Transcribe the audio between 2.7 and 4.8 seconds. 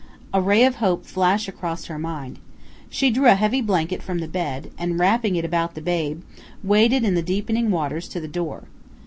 She drew a heavy blanket from the bed,